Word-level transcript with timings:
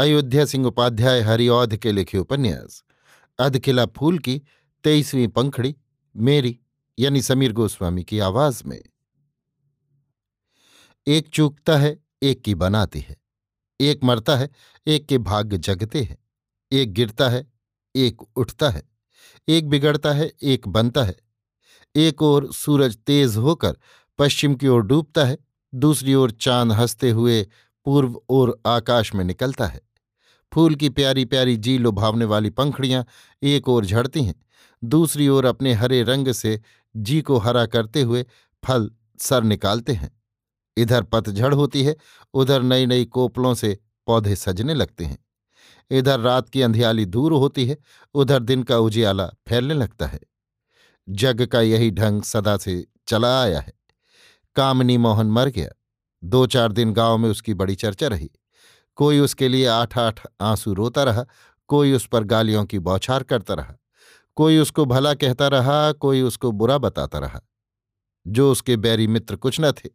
अयोध्या 0.00 0.44
सिंह 0.46 0.66
उपाध्याय 0.66 1.20
हरिऔध 1.20 1.76
के 1.76 1.92
लिखे 1.92 2.18
उपन्यास 2.18 2.84
अधकिला 3.38 3.86
फूल 3.86 4.18
की 4.18 4.42
तेईसवीं 4.84 5.28
पंखड़ी, 5.28 5.76
मेरी, 6.16 6.58
यानी 6.98 7.22
समीर 7.22 7.52
गोस्वामी 7.52 8.04
की 8.04 8.18
आवाज़ 8.18 8.62
में। 8.66 8.82
एक 11.06 11.28
चूकता 11.28 11.76
है, 11.76 12.04
एक 12.22 12.42
की 12.42 12.54
बनाती 12.54 13.00
है, 13.00 13.16
एक 13.80 14.04
मरता 14.04 14.36
है, 14.36 14.50
एक 14.86 15.06
के 15.06 15.18
भाग्य 15.18 15.58
जगते 15.58 16.02
हैं, 16.02 16.18
एक 16.72 16.92
गिरता 16.92 17.28
है, 17.28 17.52
एक 17.96 18.22
उठता 18.36 18.70
है, 18.70 18.82
एक 19.48 19.68
बिगड़ता 19.68 20.12
है, 20.12 20.32
एक 20.42 20.68
बनता 20.68 21.04
है, 21.04 21.16
एक 21.96 22.22
ओर 22.22 22.52
सूरज 22.52 22.96
तेज 22.96 23.36
होकर 23.36 23.76
पश्चिम 24.18 24.54
की 24.54 24.68
ओर 24.68 24.82
डूबता 24.82 25.24
है, 25.24 25.38
दूसरी 25.74 26.14
ओर 26.14 26.30
चाँद 26.30 26.72
हँसते 26.72 27.10
हुए 27.10 27.48
पूर्व 27.84 28.22
ओर 28.28 28.60
आकाश 28.66 29.14
में 29.14 29.24
निकलता 29.24 29.66
है। 29.66 29.89
फूल 30.52 30.74
की 30.74 30.88
प्यारी 30.88 31.24
प्यारी 31.24 31.56
जी 31.56 31.78
लुभावने 31.78 32.24
वाली 32.24 32.50
पंखड़ियाँ 32.50 33.04
एक 33.42 33.68
ओर 33.68 33.84
झड़ती 33.84 34.22
हैं, 34.24 34.34
दूसरी 34.84 35.28
ओर 35.28 35.44
अपने 35.44 35.72
हरे 35.72 36.02
रंग 36.02 36.32
से 36.32 36.60
जी 36.96 37.20
को 37.22 37.38
हरा 37.38 37.66
करते 37.66 38.02
हुए 38.02 38.24
फल 38.64 38.90
सर 39.18 39.42
निकालते 39.42 39.92
हैं। 39.92 40.10
इधर 40.76 41.02
पतझड़ 41.02 41.54
होती 41.54 41.82
है, 41.82 41.96
उधर 42.34 42.62
नई 42.62 42.86
नई 42.86 43.04
कोपलों 43.04 43.54
से 43.54 43.78
पौधे 44.06 44.36
सजने 44.36 44.74
लगते 44.74 45.04
हैं। 45.04 45.18
इधर 45.90 46.20
रात 46.20 46.48
की 46.48 46.62
अंधियाली 46.62 47.04
दूर 47.04 47.32
होती 47.32 47.66
है, 47.66 47.78
उधर 48.14 48.42
दिन 48.42 48.62
का 48.62 48.78
उजियाला 48.78 49.26
फैलने 49.48 49.74
लगता 49.74 50.06
है। 50.06 50.20
जग 51.08 51.46
का 51.46 51.60
यही 51.60 51.90
ढंग 51.90 52.22
सदा 52.22 52.56
से 52.56 52.86
चला 53.08 53.42
आया 53.42 53.60
है। 53.60 53.72
कामनी 54.56 54.96
मोहन 54.96 55.26
मर 55.26 55.48
गया। 55.48 55.68
दो 56.24 56.46
चार 56.46 56.72
दिन 56.72 56.92
गाँव 56.92 57.18
में 57.18 57.28
उसकी 57.30 57.54
बड़ी 57.54 57.74
चर्चा 57.74 58.06
रही। 58.06 58.30
कोई 59.00 59.18
उसके 59.18 59.48
लिए 59.48 59.66
आठ 59.66 59.98
आठ 59.98 60.26
आँसू 60.40 60.72
रोता 60.72 61.02
रहा, 61.02 61.26
कोई 61.68 61.92
उस 61.92 62.06
पर 62.06 62.24
गालियों 62.24 62.64
की 62.64 62.78
बौछार 62.78 63.22
करता 63.22 63.54
रहा, 63.54 63.74
कोई 64.36 64.58
उसको 64.58 64.84
भला 64.84 65.14
कहता 65.14 65.48
रहा, 65.48 65.92
कोई 65.92 66.22
उसको 66.22 66.52
बुरा 66.52 66.78
बताता 66.78 67.18
रहा। 67.18 67.40
जो 68.26 68.52
उसके 68.52 68.76
बैरी 68.76 69.06
मित्र 69.06 69.36
कुछ 69.36 69.56
न 69.60 69.72
थे, 69.72 69.88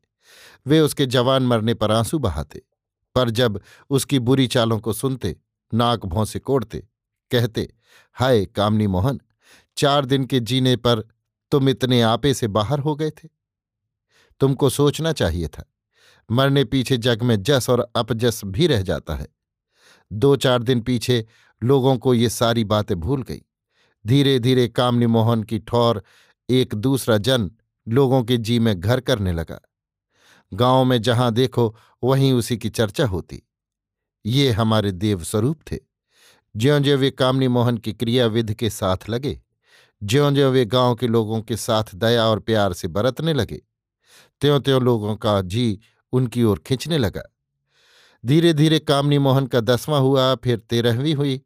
वे 0.68 0.80
उसके 0.80 1.06
जवान 1.06 1.44
मरने 1.44 1.74
पर 1.74 1.92
आँसू 1.92 2.20
बहाते, 2.20 2.62
पर 3.16 3.30
जब 3.30 3.62
उसकी 3.90 4.20
बुरी 4.20 4.48
चालों 4.48 4.80
को 4.80 4.94
सुनते, 4.94 5.36
नाक 5.74 6.06
भौं 6.06 6.26
से 6.26 6.40
कोड़ते, 6.40 6.88
कहते, 7.32 7.74
हाय 8.14 8.46
कामनी 8.46 8.88
मोहन, 8.88 9.22
चार 9.78 10.06
दिन 10.06 10.26
के 10.26 10.40
जीने 10.40 10.76
पर 10.76 11.00
तुम 11.52 11.70
इतने 11.70 12.02
आपे 12.02 12.34
से 12.34 12.48
बाहर 12.48 12.80
हो 12.80 12.96
गए 12.96 13.10
थे। 13.10 13.30
तुमको 14.40 14.70
सोचना 14.70 15.12
चाहिए 15.12 15.48
था 15.48 15.66
मरने 16.32 16.64
पीछे 16.64 16.98
जग 16.98 17.24
में 17.24 17.44
जस 17.44 17.70
और 17.70 17.92
अपजस 17.96 18.42
भी 18.46 18.68
रह 18.68 18.82
जाता 18.82 19.16
है। 19.16 19.28
दो 20.14 20.36
चार 20.36 20.64
दिन 20.64 20.82
पीछे 20.82 21.26
लोगों 21.64 21.98
को 21.98 22.14
ये 22.14 22.30
सारी 22.30 22.64
बातें 22.64 23.00
भूल 23.00 23.24
गई। 23.24 23.42
धीरे 24.06 24.40
धीरे 24.40 24.68
कामनी 24.68 25.08
मोहन 25.08 25.44
की 25.44 25.60
ठौर 25.60 26.04
एक 26.50 26.76
दूसरा 26.76 27.18
जन 27.18 27.52
लोगों 27.88 28.24
के 28.24 28.38
जी 28.38 28.60
में 28.60 28.80
घर 28.80 29.00
करने 29.00 29.32
लगा। 29.32 29.60
गाँव 30.54 30.84
में 30.86 31.02
जहाँ 31.02 31.32
देखो 31.32 31.76
वहीं 32.04 32.34
उसी 32.34 32.58
की 32.58 32.70
चर्चा 32.70 33.06
होती। 33.06 33.42
ये 34.26 34.52
हमारे 34.52 34.92
देव 34.92 35.24
स्वरूप 35.24 35.60
थे। 35.72 35.78
ज्यो 36.56 36.80
ज्यो 36.80 36.98
वे 36.98 37.12
कामनी 37.12 37.48
मोहन 37.48 37.78
की 37.78 37.94
क्रियाविध 37.94 38.54
के 38.54 38.70
साथ 38.70 39.10
लगे 39.10 39.42
ज्यो 40.04 40.32
ज्यो 40.32 40.52
वे 40.52 40.66
गाँव 40.66 40.96
के 40.96 41.08
लोगों 41.08 41.42
के 41.42 41.58
साथ 41.58 41.84
दया 41.96 42.26
और 42.26 42.40
प्यार 42.40 42.74
से 42.74 42.88
बरतने 42.88 43.34
लगे 43.34 43.62
त्यों 44.42 44.60
त्यों 44.60 44.82
लोगों 44.82 45.16
का 45.16 45.42
जी 45.42 45.80
उनकी 46.16 46.44
ओर 46.44 46.60
खींचने 46.60 46.98
लगा। 46.98 47.24
धीरे 48.24 48.54
धीरे 48.54 48.80
कामनी 48.80 49.18
मोहन 49.18 49.48
का 49.48 49.60
दसवां 49.60 50.02
हुआ, 50.02 50.36
फिर 50.36 50.58
तेरहवीं 50.60 51.16
हुई। 51.16 51.42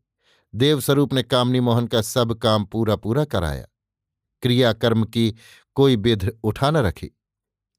देवस्वरूप 0.55 1.13
ने 1.13 1.23
कामनी 1.23 1.59
मोहन 1.59 1.87
का 1.87 2.01
सब 2.01 2.33
काम 2.33 2.65
पूरा 2.65 2.95
पूरा 2.95 3.25
कराया। 3.25 3.65
क्रियाकर्म 4.43 5.03
की 5.03 5.33
कोई 5.75 5.97
बिध 5.97 6.31
उठा 6.43 6.71
न 6.71 6.77
रखी। 6.77 7.09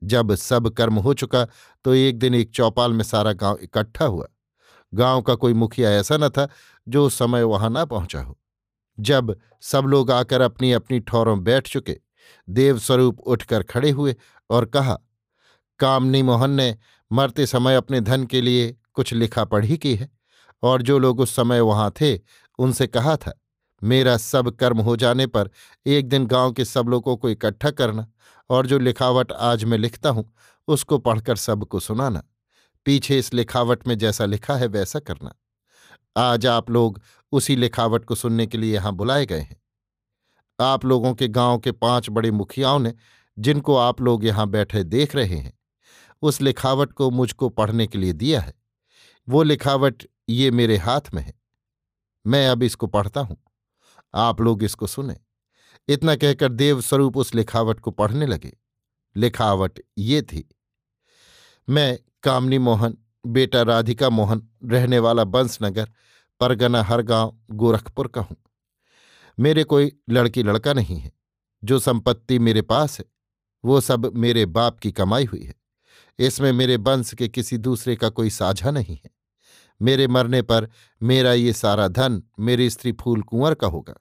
जब 0.03 0.35
सब 0.35 0.69
कर्म 0.69 0.99
हो 0.99 1.15
चुका 1.15 1.47
तो 1.85 1.95
एक 1.95 2.19
दिन 2.19 2.35
एक 2.35 2.51
चौपाल 2.51 2.93
में 2.93 3.05
सारा 3.05 3.33
गाँव 3.33 3.59
इकट्ठा 3.63 4.05
हुआ। 4.05 4.27
गाँव 4.95 5.23
का 5.23 5.35
कोई 5.35 5.55
मुखिया 5.55 5.91
ऐसा 5.91 6.17
न 6.17 6.29
था, 6.29 6.49
जो 6.89 7.09
समय 7.09 7.43
वहाँ 7.43 7.71
ना 7.71 7.85
पहुँचा 7.85 8.21
हो। 8.21 8.39
जब 9.01 9.37
सब 9.63 9.85
लोग 9.85 10.11
आकर 10.11 10.41
अपनी 10.41 10.73
अपनी 10.73 11.01
ठौरों 11.01 11.43
बैठ 11.45 11.69
चुके, 11.69 11.99
देवस्वरूप 12.49 13.21
उठकर 13.21 13.63
खड़े 13.63 13.91
हुए 13.91 14.17
और 14.51 14.65
कहा 14.65 14.99
कामनी 15.81 16.23
मोहन 16.23 16.51
ने 16.51 16.77
मरते 17.11 17.47
समय 17.47 17.75
अपने 17.75 18.01
धन 18.01 18.25
के 18.25 18.41
लिए 18.41 18.77
कुछ 18.95 19.13
लिखा 19.13 19.45
पढ़ी 19.45 19.77
की 19.77 19.95
है, 19.95 20.09
और 20.63 20.83
जो 20.83 20.99
लोग 20.99 21.21
उस 21.21 21.35
समय 21.37 21.61
वहाँ 21.61 21.93
थे, 22.01 22.21
उनसे 22.59 22.87
कहा 22.87 23.17
था, 23.17 23.33
मेरा 23.83 24.17
सब 24.17 24.51
कर्म 24.51 24.81
हो 24.81 24.97
जाने 24.97 25.27
पर 25.27 25.51
एक 25.87 26.09
दिन 26.09 26.27
गाँव 26.27 26.53
के 26.53 26.65
सब 26.65 26.89
लोगों 26.89 27.17
को 27.17 27.31
इकट्ठा 27.31 27.71
करना, 27.71 28.07
और 28.51 28.67
जो 28.67 28.79
लिखावट 28.79 29.33
आज 29.33 29.65
मैं 29.65 29.79
लिखता 29.79 30.11
हूँ, 30.11 30.25
उसको 30.69 30.99
पढ़कर 30.99 31.37
सबको 31.37 31.81
सुनाना। 31.81 32.23
पीछे 32.87 33.19
इस 33.19 33.33
लिखावट 33.35 33.87
में 33.89 33.97
जैसा 33.99 34.25
लिखा 34.25 34.55
है, 34.55 34.67
वैसा 34.67 34.99
करना। 34.99 35.35
आज 36.17 36.47
आप 36.47 36.71
लोग 36.71 37.01
उसी 37.33 37.57
लिखावट 37.57 38.05
को 38.05 38.15
सुनने 38.15 38.47
के 38.47 38.59
लिए 38.59 38.75
यहाँ 38.75 38.93
बुलाए 38.93 39.27
गए 39.27 39.41
हैं। 39.41 39.57
आप 40.59 40.85
लोगों 40.85 41.15
के 41.15 41.29
गाँव 41.29 41.59
के 41.59 41.73
पाँच 41.73 42.11
बड़े 42.11 42.31
मुखियाओं 42.31 42.79
ने, 42.79 42.95
जिनको 43.39 43.77
आप 43.77 44.01
लोग 44.01 44.25
यहाँ 44.25 44.49
बैठे 44.49 44.85
देख 44.85 45.17
रहे 45.17 45.37
हैं 45.37 45.53
उस 46.23 46.41
लिखावट 46.43 46.93
को 46.93 47.11
मुझको 47.11 47.49
पढ़ने 47.49 47.87
के 47.87 47.99
लिए 47.99 48.13
दिया 48.13 48.41
है। 48.41 48.55
वो 49.29 49.43
लिखावट 49.43 50.05
ये 50.29 50.51
मेरे 50.51 50.77
हाथ 50.77 51.01
में 51.15 51.23
है। 51.23 51.35
मैं 52.27 52.49
अब 52.49 52.63
इसको 52.63 52.87
पढ़ता 52.87 53.21
हूँ। 53.21 53.37
आप 54.15 54.41
लोग 54.41 54.63
इसको 54.63 54.87
सुने। 54.87 55.17
इतना 55.89 56.17
कहकर 56.17 56.49
देव 56.49 56.81
स्वरूप 56.81 57.17
उस 57.17 57.35
लिखावट 57.35 57.81
को 57.81 57.91
पढ़ने 57.91 58.27
लगे। 58.27 58.57
लिखावट 59.17 59.81
ये 59.99 60.23
थी, 60.23 60.49
मैं 61.69 61.99
कामनी 62.23 62.59
मोहन, 62.59 62.97
बेटा 63.27 63.63
राधिका 63.63 64.11
मोहन, 64.11 64.49
रहने 64.65 64.99
वाला 64.99 65.25
बंसनगर, 65.25 65.91
परगना 66.41 66.83
हरगांव 66.83 67.39
गोरखपुर 67.51 68.09
का 68.09 68.21
हूँ। 68.21 68.37
मेरे 69.39 69.65
कोई 69.65 69.93
लड़की 70.11 70.43
लड़का 70.43 70.73
नहीं 70.73 70.97
है। 70.97 71.13
जो 71.65 71.79
संपत्ति 71.79 72.39
मेरे 72.39 72.63
पास 72.63 72.99
है, 72.99 73.05
वो 73.65 73.81
सब 73.81 74.13
मेरे 74.15 74.47
बाप 74.47 74.79
की 74.79 74.93
कमाई 74.93 75.25
हुई 75.25 75.43
है। 75.43 75.60
इसमें 76.21 76.53
मेरे 76.53 76.77
वंश 76.77 77.15
के 77.15 77.29
किसी 77.29 77.59
दूसरे 77.59 77.97
का 77.97 78.09
कोई 78.09 78.31
साझा 78.31 78.71
नहीं 78.71 78.97
है। 78.97 79.11
मेरे 79.83 80.09
मरने 80.09 80.43
पर 80.43 80.69
मेरा 81.03 81.33
ये 81.33 81.53
सारा 81.53 81.89
धन 81.89 82.23
मेरी 82.39 82.71
स्त्री 82.71 82.93
फूल 82.93 83.23
कुंवर 83.23 83.55
का 83.55 83.67
होगा। 83.67 83.95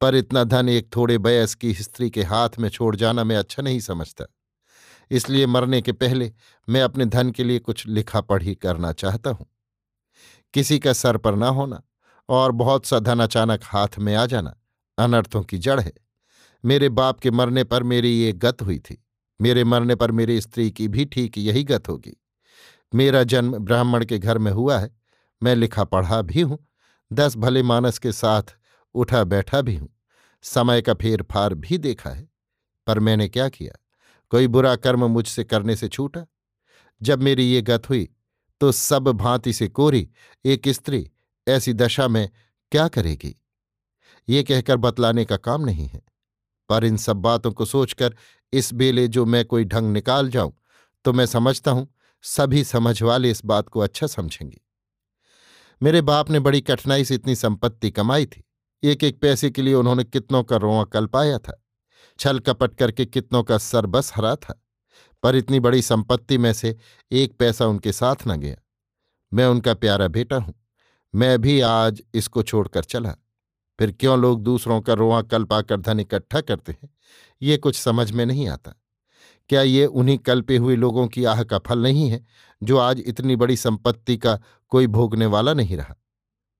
पर 0.00 0.14
इतना 0.14 0.44
धन 0.44 0.68
एक 0.68 0.96
थोड़े 0.96 1.18
बयस 1.18 1.54
की 1.54 1.74
स्त्री 1.74 2.10
के 2.10 2.22
हाथ 2.22 2.48
में 2.58 2.68
छोड़ 2.68 2.96
जाना 2.96 3.24
मैं 3.24 3.36
अच्छा 3.36 3.62
नहीं 3.62 3.80
समझता। 3.80 4.24
इसलिए 5.10 5.46
मरने 5.46 5.82
के 5.82 5.92
पहले 5.92 6.32
मैं 6.68 6.82
अपने 6.82 7.06
धन 7.06 7.30
के 7.30 7.44
लिए 7.44 7.58
कुछ 7.58 7.86
लिखा 7.86 8.20
पढ़ी 8.20 8.54
करना 8.54 8.92
चाहता 8.92 9.30
हूँ। 9.30 9.46
किसी 10.54 10.78
का 10.78 10.92
सर 10.92 11.16
पर 11.16 11.34
ना 11.34 11.48
होना 11.48 11.82
और 12.28 12.52
बहुत 12.52 12.86
सा 12.86 12.98
धन 12.98 13.20
अचानक 13.20 13.60
हाथ 13.64 13.98
में 13.98 14.14
आ 14.14 14.26
जाना 14.26 14.56
अनर्थों 14.98 15.42
की 15.42 15.58
जड़ 15.58 15.80
है। 15.80 15.92
मेरे 16.64 16.88
बाप 16.88 17.20
के 17.20 17.30
मरने 17.30 17.64
पर 17.64 17.82
मेरी 17.82 18.10
ये 18.10 18.32
गत 18.32 18.62
हुई 18.62 18.78
थी। 18.78 19.03
मेरे 19.40 19.64
मरने 19.64 19.94
पर 19.94 20.12
मेरी 20.12 20.40
स्त्री 20.40 20.70
की 20.70 20.88
भी 20.88 21.04
ठीक 21.04 21.38
यही 21.38 21.64
गत 21.64 21.88
होगी। 21.88 22.16
मेरा 22.94 23.22
जन्म 23.22 23.58
ब्राह्मण 23.58 24.04
के 24.04 24.18
घर 24.18 24.38
में 24.38 24.52
हुआ 24.52 24.78
है। 24.78 24.96
मैं 25.42 25.54
लिखा 25.56 25.84
पढ़ा 25.84 26.20
भी 26.22 26.40
हूँ। 26.40 26.58
दस 27.12 27.36
भले 27.36 27.62
मानस 27.62 27.98
के 27.98 28.12
साथ 28.12 28.56
उठा 28.94 29.24
बैठा 29.24 29.60
भी 29.60 29.76
हूँ। 29.76 29.88
समय 30.42 30.82
का 30.82 30.94
फेर 30.94 31.22
फार 31.22 31.54
भी 31.54 31.78
देखा 31.78 32.10
है। 32.10 32.28
पर 32.86 32.98
मैंने 32.98 33.28
क्या 33.28 33.48
किया? 33.48 33.72
कोई 34.30 34.46
बुरा 34.46 34.76
कर्म 34.76 35.04
मुझसे 35.04 35.44
करने 35.44 35.76
से 35.76 35.88
छूटा? 35.88 36.24
जब 37.02 37.22
मेरी 37.22 37.44
ये 37.44 37.62
गत 37.62 37.88
हुई 37.88 38.08
तो 38.60 38.72
सब 38.72 39.08
भांति 39.08 39.52
से 39.52 39.68
कोरी 39.68 40.08
एक 40.44 40.68
स्त्री 40.68 41.10
ऐसी 41.48 41.72
दशा 41.72 42.08
में 42.08 42.28
क्या 42.72 42.88
करेगी? 42.88 43.34
ये 44.28 44.42
कहकर 44.42 44.76
बतलाने 44.76 45.24
का 45.24 45.36
काम 45.36 45.64
नहीं 45.64 45.86
है। 45.88 46.02
पर 46.68 46.84
इन 46.84 46.96
सब 46.98 47.16
बातों 47.18 47.52
को 47.52 47.64
सोचकर, 47.66 48.14
इस 48.52 48.72
बेले 48.74 49.06
जो 49.08 49.24
मैं 49.26 49.44
कोई 49.44 49.64
ढंग 49.64 49.92
निकाल 49.92 50.30
जाऊँ 50.30 50.52
तो 51.04 51.12
मैं 51.12 51.26
समझता 51.26 51.70
हूँ, 51.70 51.88
सभी 52.24 52.62
समझ 52.64 53.02
वाले 53.02 53.30
इस 53.30 53.44
बात 53.44 53.68
को 53.68 53.80
अच्छा 53.80 54.06
समझेंगे। 54.06 54.60
मेरे 55.80 56.00
बाप 56.02 56.30
ने 56.30 56.40
बड़ी 56.40 56.60
कठिनाई 56.62 57.04
से 57.04 57.14
इतनी 57.14 57.34
संपत्ति 57.36 57.90
कमाई 57.90 58.26
थी। 58.26 58.44
एक 58.82 59.04
एक 59.04 59.20
पैसे 59.20 59.50
के 59.50 59.62
लिए 59.62 59.74
उन्होंने 59.74 60.04
कितनों 60.04 60.42
का 60.44 60.56
रोआ 60.56 60.84
कल 60.86 61.06
पाया 61.08 61.38
था, 61.38 61.60
छल 62.18 62.38
कपट 62.40 62.74
करके 62.74 63.06
कितनों 63.06 63.42
का 63.42 63.58
सर 63.58 63.86
बस 63.88 64.12
हरा 64.16 64.34
था, 64.36 64.60
पर 65.22 65.36
इतनी 65.36 65.60
बड़ी 65.60 65.82
संपत्ति 65.82 66.38
में 66.38 66.52
से 66.52 66.76
एक 67.10 67.36
पैसा 67.38 67.66
उनके 67.66 67.92
साथ 67.92 68.26
न 68.28 68.36
गया। 68.36 68.56
मैं 69.32 69.46
उनका 69.46 69.74
प्यारा 69.74 70.08
बेटा 70.08 70.36
हूँ, 70.36 70.54
मैं 71.14 71.40
भी 71.40 71.60
आज 71.62 72.02
इसको 72.14 72.42
छोड़कर 72.44 72.84
चला। 72.84 73.14
फिर 73.78 73.92
क्यों 73.92 74.18
लोग 74.18 74.42
दूसरों 74.42 74.80
का 74.80 74.92
रोआ 74.92 75.22
कल 75.22 75.44
पाकर 75.44 75.80
धन 75.80 76.00
इकट्ठा 76.00 76.40
करते 76.40 76.72
हैं? 76.72 76.90
ये 77.42 77.56
कुछ 77.56 77.76
समझ 77.76 78.12
में 78.12 78.26
नहीं 78.26 78.48
आता। 78.48 78.74
क्या 79.48 79.62
ये 79.62 79.86
उन्हीं 79.86 80.18
कल्पे 80.18 80.56
हुए 80.56 80.76
लोगों 80.76 81.08
की 81.08 81.24
आह 81.24 81.42
का 81.42 81.58
फल 81.58 81.78
नहीं 81.78 82.10
है, 82.10 82.26
जो 82.62 82.78
आज 82.78 83.02
इतनी 83.06 83.36
बड़ी 83.36 83.56
संपत्ति 83.56 84.16
का 84.16 84.40
कोई 84.68 84.86
भोगने 84.86 85.26
वाला 85.26 85.54
नहीं 85.54 85.76
रहा? 85.76 85.96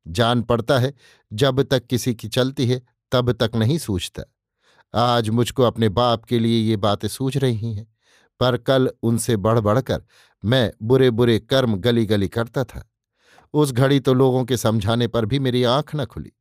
जान 0.09 0.43
पड़ता 0.43 0.79
है, 0.79 0.95
जब 1.33 1.63
तक 1.63 1.87
किसी 1.87 2.15
की 2.15 2.29
चलती 2.29 2.67
है, 2.67 2.83
तब 3.13 3.33
तक 3.33 3.51
नहीं 3.57 3.79
सूझता। 3.79 4.23
आज 4.95 5.29
मुझको 5.29 5.63
अपने 5.63 5.89
बाप 5.89 6.25
के 6.25 6.39
लिए 6.39 6.71
ये 6.71 6.77
बातें 6.77 7.09
सूझ 7.09 7.37
रही 7.37 7.75
हैं, 7.75 7.97
पर 8.41 8.57
कल 8.57 8.91
उनसे 9.03 9.37
बढ़ 9.37 9.59
बढ़कर 9.59 10.03
मैं 10.45 10.73
बुरे 10.83 11.11
बुरे 11.11 11.39
कर्म 11.39 11.77
गली 11.77 12.07
गली 12.07 12.29
करता 12.29 12.65
था। 12.65 12.91
उस 13.53 13.73
घड़ी 13.73 14.01
तो 14.01 14.15
लोगों 14.15 14.45
के 14.45 14.57
समझाने 14.57 15.09
पर 15.09 15.25
भी 15.25 15.39
मेरी 15.39 15.65
आँख 15.65 15.95
न 15.95 16.05
खुली। 16.05 16.33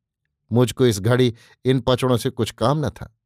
मुझको 0.54 0.86
इस 0.86 1.00
घड़ी 1.00 1.34
इन 1.66 1.80
पचड़ों 1.80 2.18
से 2.18 2.30
कुछ 2.30 2.52
काम 2.52 2.86
न 2.86 2.90
था। 2.90 3.18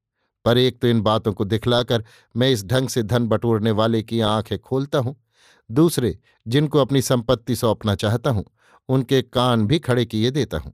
पर 0.46 0.58
एक 0.58 0.82
तो 0.82 0.88
इन 0.88 1.02
बातों 1.02 1.34
को 1.34 1.46
दिखलाकर 1.46 2.06
मैं 2.36 2.52
इस 2.52 2.66
ढंग 2.66 2.90
से 2.90 3.04
धन 3.04 3.28
बटोरने 3.28 3.72
वाले 3.72 4.04
की 4.04 4.20
आँखें 4.20 4.60
खोलता 4.60 5.00
हूँ। 5.00 5.24
दूसरे, 5.72 6.20
जिनको 6.48 6.80
अपनी 6.80 7.02
संपत्ति 7.02 7.56
सौंपना 7.56 7.96
चाहता 7.96 8.30
हूँ, 8.30 8.46
उनके 8.90 9.22
कान 9.22 9.68
भी 9.68 9.80
खड़े 9.80 10.06
किए 10.06 10.32
देता 10.32 10.58
हूँ। 10.58 10.74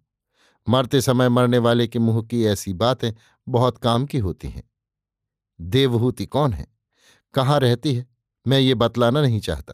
मरते 0.70 1.02
समय 1.02 1.30
मरने 1.30 1.58
वाले 1.58 1.88
के 1.88 2.00
मुँह 2.00 2.22
की 2.22 2.46
ऐसी 2.46 2.74
बातें 2.74 3.12
बहुत 3.50 3.78
काम 3.78 4.06
की 4.06 4.18
होती 4.18 4.48
हैं। 4.50 4.64
देवहूति 5.62 6.26
कौन 6.26 6.54
है? 6.54 6.68
कहाँ 7.34 7.60
रहती 7.60 7.94
है? 7.94 8.08
मैं 8.48 8.60
ये 8.60 8.74
बतलाना 8.74 9.22
नहीं 9.22 9.40
चाहता। 9.40 9.74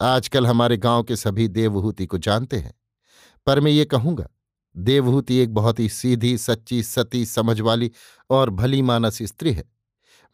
आजकल 0.00 0.46
हमारे 0.46 0.76
गाँव 0.76 1.02
के 1.02 1.16
सभी 1.16 1.48
देवहूति 1.48 2.06
को 2.06 2.18
जानते 2.18 2.56
हैं। 2.56 2.74
पर 3.46 3.60
मैं 3.60 3.70
ये 3.70 3.84
कहूँगा 3.84 4.28
देवहूति 4.78 5.36
एक 5.36 5.54
बहुत 5.54 5.80
ही 5.80 5.88
सीधी, 5.88 6.38
सच्ची, 6.38 6.82
सती 6.82 7.26
समझ 7.26 7.60
वाली 7.60 7.90
और 8.30 8.50
भली 8.50 8.82
मानस 8.82 9.18
स्त्री 9.22 9.52
है। 9.52 9.64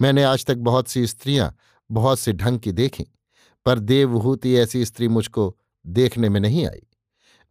मैंने 0.01 0.23
आज 0.23 0.45
तक 0.45 0.57
बहुत 0.57 0.89
सी 0.89 1.07
स्त्रियाँ 1.07 1.57
बहुत 1.91 2.19
से 2.19 2.33
ढंग 2.33 2.59
की 2.59 2.73
देखी, 2.73 3.07
पर 3.67 3.79
देवहूति 3.79 4.57
ऐसी 4.57 4.85
स्त्री 4.85 5.09
मुझको 5.09 5.57
देखने 5.87 6.29
में 6.29 6.41
नहीं 6.41 6.67
आई। 6.67 6.87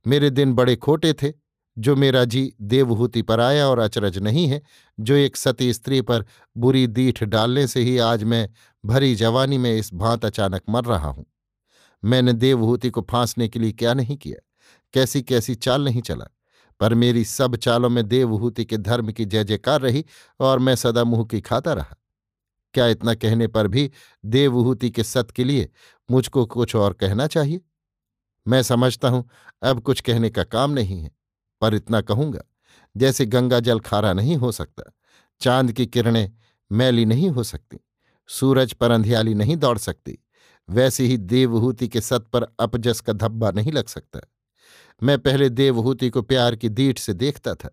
मेरे 0.08 0.30
दिन 0.30 0.54
बड़े 0.54 0.76
खोटे 0.76 1.14
थे, 1.14 1.34
जो 1.78 1.96
मेरा 1.96 2.26
जी 2.26 2.54
देवहूति 2.62 3.22
पर 3.22 3.40
आया 3.40 3.68
और 3.68 3.80
अचरज 3.80 4.18
नहीं 4.18 4.48
है, 4.48 4.62
जो 5.00 5.16
एक 5.16 5.38
सती 5.38 5.74
स्त्री 5.74 6.02
पर 6.02 6.26
बुरी 6.58 6.88
दीठ 6.88 7.24
डालने 7.24 7.68
से 7.68 7.82
ही 7.82 7.98
आज 7.98 8.24
मैं 8.24 8.50
भरी 8.86 9.16
जवानी 9.16 9.58
में 9.58 9.78
इस 9.78 9.94
भांत 9.94 10.26
अचानक 10.26 10.62
मर 10.70 10.84
रहा 10.84 11.08
हूँ। 11.08 11.26
मैंने 12.04 12.34
देवहूति 12.34 12.90
को 12.90 13.02
फांसने 13.02 13.48
के 13.48 13.60
लिए 13.60 13.72
क्या 13.72 13.94
नहीं 13.94 14.18
किया? 14.18 14.50
कैसी 14.94 15.22
कैसी 15.22 15.56
चाल 15.56 15.84
नहीं 15.84 16.02
चला? 16.02 16.26
पर 16.80 16.94
मेरी 16.94 17.24
सब 17.26 17.56
चालों 17.56 17.90
में 17.90 18.04
देवहूति 18.04 18.66
के 18.66 18.78
धर्म 18.78 19.12
की 19.12 19.26
जय 19.26 19.44
जयकार 19.44 19.82
रही 19.82 20.06
और 20.40 20.60
मैं 20.60 20.76
सदा 20.76 21.04
मुँह 21.04 21.26
की 21.26 21.42
खाता 21.42 21.74
रहा। 21.74 21.96
क्या 22.74 22.88
इतना 22.88 23.14
कहने 23.16 23.48
पर 23.48 23.68
भी 23.68 23.90
देवहूति 24.26 24.90
के 24.90 25.04
सत 25.04 25.32
के 25.32 25.44
लिए 25.44 25.70
मुझको 26.10 26.46
कुछ 26.46 26.76
और 26.76 26.94
कहना 26.94 27.28
चाहिए? 27.28 27.62
मैं 28.46 28.62
समझता 28.64 29.10
हूँ 29.10 29.28
अब 29.64 29.82
कुछ 29.82 30.02
कहने 30.02 30.30
का 30.30 30.44
काम 30.44 30.72
नहीं 30.72 31.00
है, 31.02 31.12
पर 31.62 31.76
इतना 31.76 32.02
कहूँगा, 32.02 32.42
जैसे 32.96 33.26
गंगा 33.26 33.60
जल 33.60 33.80
खारा 33.80 34.14
नहीं 34.14 34.36
हो 34.36 34.52
सकता, 34.52 34.92
चाँद 35.42 35.72
की 35.72 35.86
किरणें 35.86 36.32
मैली 36.72 37.06
नहीं 37.06 37.30
हो 37.30 37.44
सकती, 37.44 37.80
सूरज 38.30 38.74
पर 38.74 38.92
अंधियाली 38.92 39.34
नहीं 39.34 39.56
दौड़ 39.58 39.78
सकती, 39.78 40.18
वैसे 40.70 41.06
ही 41.06 41.18
देवहूति 41.18 41.88
के 41.88 42.02
सत 42.02 42.28
पर 42.34 42.48
अपजस 42.60 43.00
का 43.00 43.14
धब्बा 43.14 43.52
नहीं 43.52 43.72
लग 43.72 43.88
सकता। 43.88 44.20
मैं 45.02 45.18
पहले 45.20 45.50
देवहूति 45.50 46.10
को 46.10 46.22
प्यार 46.22 46.56
की 46.56 46.70
दीठ 46.70 47.00
से 47.00 47.14
देखता 47.14 47.54
था, 47.56 47.70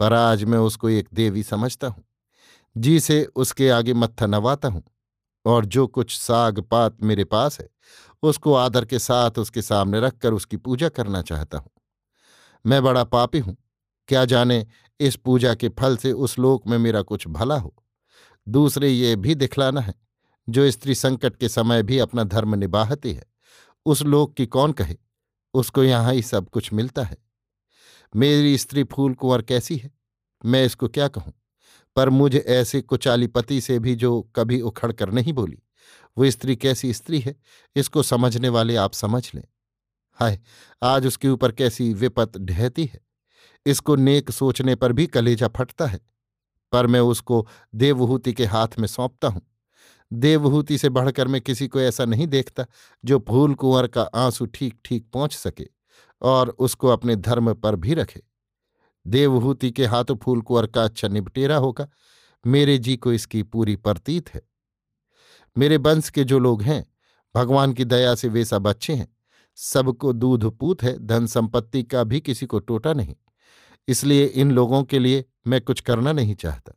पर 0.00 0.12
आज 0.12 0.44
मैं 0.44 0.58
उसको 0.58 0.88
एक 0.88 1.08
देवी 1.14 1.42
समझता 1.42 1.88
हूँ। 1.88 2.04
जी 2.76 2.98
से 3.00 3.24
उसके 3.36 3.68
आगे 3.70 3.94
मत्था 3.94 4.26
नवाता 4.26 4.68
हूँ, 4.68 4.82
और 5.44 5.64
जो 5.64 5.86
कुछ 5.86 6.18
साग 6.18 6.60
पात 6.60 7.02
मेरे 7.02 7.24
पास 7.24 7.60
है, 7.60 7.68
उसको 8.22 8.54
आदर 8.54 8.84
के 8.84 8.98
साथ 8.98 9.38
उसके 9.38 9.62
सामने 9.62 10.00
रखकर 10.00 10.32
उसकी 10.32 10.56
पूजा 10.56 10.88
करना 10.88 11.22
चाहता 11.22 11.58
हूँ। 11.58 11.70
मैं 12.64 12.82
बड़ा 12.82 13.04
पापी 13.04 13.38
हूँ। 13.38 13.56
क्या 14.08 14.24
जाने 14.24 14.66
इस 15.00 15.16
पूजा 15.16 15.54
के 15.54 15.68
फल 15.68 15.96
से 15.96 16.12
उस 16.12 16.38
लोक 16.38 16.66
में 16.66 16.76
मेरा 16.78 17.02
कुछ 17.02 17.26
भला 17.28 17.58
हो? 17.58 17.74
दूसरे 18.46 18.88
ये 18.88 19.14
भी 19.16 19.34
दिखलाना 19.34 19.80
है, 19.80 19.94
जो 20.48 20.70
स्त्री 20.70 20.94
संकट 20.94 21.36
के 21.36 21.48
समय 21.48 21.82
भी 21.82 21.98
अपना 21.98 22.24
धर्म 22.24 22.54
निभाती 22.54 23.12
है। 23.12 23.24
उस 23.86 24.02
लोक 24.02 24.34
की 24.34 24.46
कौन 24.46 24.72
कहे? 24.72 24.96
उसको 25.56 25.84
यहाँ 25.84 26.14
ही 26.14 26.22
सब 26.22 26.50
कुछ 26.50 26.72
मिलता 26.72 27.02
है। 27.02 27.16
मेरी 28.16 28.58
स्त्री 28.58 28.84
फूल 28.84 29.14
कुंवर 29.14 29.42
कैसी 29.42 29.76
है? 29.76 29.90
मैं 30.44 30.64
इसको 30.64 30.88
क्या 30.88 31.08
कहूँ? 31.08 31.32
पर 31.96 32.10
मुझे 32.10 32.38
ऐसे 32.38 32.80
कुचाली 32.80 33.26
पति 33.26 33.60
से 33.60 33.78
भी 33.78 33.94
जो 33.94 34.22
कभी 34.36 34.60
उखड़ 34.60 34.92
कर 34.92 35.10
नहीं 35.10 35.32
बोली। 35.32 35.58
वो 36.18 36.30
स्त्री 36.30 36.56
कैसी 36.56 36.92
स्त्री 36.92 37.20
है? 37.20 37.36
इसको 37.76 38.02
समझने 38.02 38.48
वाले 38.48 38.76
आप 38.76 38.92
समझ 38.92 39.30
लें। 39.34 39.44
हाय, 40.12 40.40
आज 40.82 41.06
उसके 41.06 41.28
ऊपर 41.28 41.52
कैसी 41.52 41.92
विपत 41.94 42.38
ढहती 42.38 42.84
है। 42.84 43.00
इसको 43.66 43.96
नेक 43.96 44.30
सोचने 44.30 44.74
पर 44.74 44.92
भी 44.92 45.06
कलेजा 45.06 45.48
फटता 45.48 45.86
है। 45.86 46.00
पर 46.72 46.86
मैं 46.86 47.00
उसको 47.00 47.48
देवहूति 47.74 48.32
के 48.32 48.44
हाथ 48.44 48.68
में 48.78 48.88
सौंपता 48.88 49.28
हूँ। 49.28 49.55
देवहूति 50.12 50.78
से 50.78 50.88
बढ़कर 50.88 51.28
मैं 51.28 51.40
किसी 51.40 51.68
को 51.68 51.80
ऐसा 51.80 52.04
नहीं 52.04 52.26
देखता, 52.26 52.66
जो 53.04 53.24
फूल 53.28 53.54
कुंवर 53.54 53.86
का 53.86 54.02
आँसू 54.02 54.46
ठीक 54.46 54.78
ठीक 54.84 55.06
पहुँच 55.12 55.34
सके 55.34 55.66
और 56.22 56.48
उसको 56.48 56.88
अपने 56.88 57.16
धर्म 57.16 57.54
पर 57.54 57.76
भी 57.76 57.94
रखे। 57.94 58.22
देवहूति 59.06 59.70
के 59.70 59.86
हाथों 59.86 60.16
फूल 60.16 60.40
कुंवर 60.40 60.66
का 60.66 60.84
अच्छा 60.84 61.08
निपटेरा 61.08 61.56
होगा। 61.56 61.88
मेरे 62.46 62.78
जी 62.78 62.96
को 62.96 63.12
इसकी 63.12 63.42
पूरी 63.42 63.76
प्रतीत 63.76 64.34
है। 64.34 64.42
मेरे 65.58 65.76
वंश 65.76 66.10
के 66.10 66.24
जो 66.24 66.38
लोग 66.38 66.62
हैं, 66.62 66.86
भगवान 67.34 67.72
की 67.72 67.84
दया 67.84 68.14
से 68.14 68.28
वे 68.28 68.44
सब 68.44 68.68
अच्छे 68.68 68.94
हैं। 68.94 69.16
सबको 69.54 70.12
दूध 70.12 70.58
पूत 70.58 70.82
है, 70.82 71.06
धन 71.06 71.26
संपत्ति 71.26 71.82
का 71.82 72.04
भी 72.04 72.20
किसी 72.20 72.46
को 72.46 72.58
टोटा 72.58 72.92
नहीं। 72.92 73.14
इसलिए 73.88 74.24
इन 74.24 74.50
लोगों 74.50 74.84
के 74.84 74.98
लिए 74.98 75.24
मैं 75.46 75.60
कुछ 75.60 75.80
करना 75.80 76.12
नहीं 76.12 76.34
चाहता। 76.34 76.72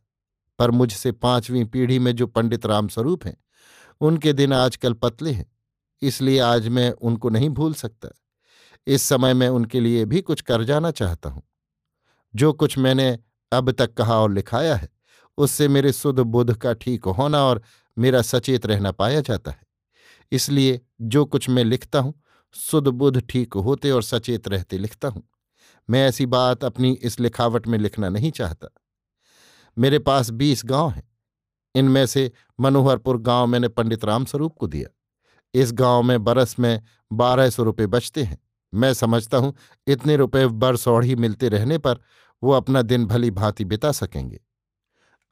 पर 0.60 0.70
मुझसे 0.70 1.12
पांचवीं 1.12 1.64
पीढ़ी 1.64 1.98
में 1.98 2.16
जो 2.16 2.26
पंडित 2.26 2.66
रामस्वरूप 2.66 3.24
हैं, 3.26 3.36
उनके 4.00 4.32
दिन 4.32 4.52
आजकल 4.52 4.92
पतले 4.92 5.30
हैं, 5.30 5.46
इसलिए 6.02 6.38
आज 6.38 6.68
मैं 6.68 6.90
उनको 6.92 7.28
नहीं 7.28 7.48
भूल 7.50 7.74
सकता। 7.74 8.08
इस 8.86 9.02
समय 9.02 9.34
मैं 9.34 9.48
उनके 9.48 9.80
लिए 9.80 10.04
भी 10.04 10.20
कुछ 10.20 10.40
कर 10.40 10.64
जाना 10.64 10.90
चाहता 10.90 11.28
हूँ। 11.28 11.42
जो 12.34 12.52
कुछ 12.52 12.78
मैंने 12.78 13.18
अब 13.52 13.70
तक 13.70 13.94
कहा 13.94 14.18
और 14.18 14.32
लिखाया 14.32 14.74
है, 14.76 14.88
उससे 15.38 15.68
मेरे 15.68 15.92
सुध 15.92 16.20
बुध 16.20 16.54
का 16.56 16.72
ठीक 16.72 17.04
होना 17.04 17.42
और 17.44 17.62
मेरा 17.98 18.22
सचेत 18.22 18.66
रहना 18.66 18.92
पाया 18.92 19.20
जाता 19.20 19.50
है। 19.50 19.66
इसलिए 20.32 20.80
जो 21.00 21.24
कुछ 21.24 21.48
मैं 21.48 21.64
लिखता 21.64 21.98
हूँ 21.98 22.14
सुध 22.52 22.88
बुध 22.88 23.20
ठीक 23.28 23.54
होते 23.54 23.90
और 23.90 24.02
सचेत 24.02 24.48
रहते 24.48 24.78
लिखता 24.78 25.08
हूँ। 25.08 25.22
मैं 25.88 26.08
ऐसी 26.08 26.26
बात 26.26 26.64
अपनी 26.64 26.92
इस 26.92 27.20
लिखावट 27.20 27.66
में 27.66 27.78
लिखना 27.78 28.08
नहीं 28.08 28.30
चाहता। 28.30 28.68
मेरे 29.78 29.98
पास 29.98 30.30
बीस 30.30 30.62
गाँव 30.64 30.90
हैं। 30.90 31.08
इनमें 31.74 32.06
से 32.06 32.32
मनोहरपुर 32.60 33.18
गाँव 33.18 33.46
मैंने 33.46 33.68
पंडित 33.68 34.04
रामस्वरूप 34.04 34.56
को 34.58 34.66
दिया। 34.66 34.88
इस 35.54 35.72
गाँव 35.72 36.02
में 36.02 36.24
बरस 36.24 36.58
में 36.58 36.82
बारह 37.12 37.50
सौ 37.50 37.62
रुपये 37.62 37.86
बचते 37.86 38.22
हैं। 38.22 38.38
मैं 38.74 38.94
समझता 38.94 39.38
हूँ 39.38 39.54
इतने 39.86 40.16
रुपए 40.16 40.46
बरसौढ़ी 40.46 41.16
मिलते 41.16 41.48
रहने 41.48 41.78
पर 41.78 42.00
वो 42.42 42.52
अपना 42.52 42.82
दिन 42.82 43.06
भली 43.06 43.30
भांति 43.30 43.64
बिता 43.64 43.92
सकेंगे। 43.92 44.40